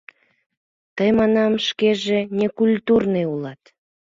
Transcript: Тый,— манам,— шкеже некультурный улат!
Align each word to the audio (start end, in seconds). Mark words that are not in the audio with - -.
Тый,— 0.95 1.09
манам,— 1.19 1.53
шкеже 1.67 2.19
некультурный 2.37 3.25
улат! 3.33 3.61